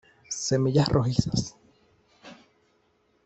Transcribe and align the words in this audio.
Semillas 0.45 0.87
rojizas. 0.87 1.55